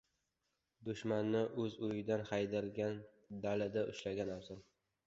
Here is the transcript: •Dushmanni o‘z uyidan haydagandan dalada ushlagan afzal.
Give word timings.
•Dushmanni 0.87 1.43
o‘z 1.65 1.75
uyidan 1.89 2.25
haydagandan 2.33 3.05
dalada 3.47 3.89
ushlagan 3.95 4.39
afzal. 4.41 4.69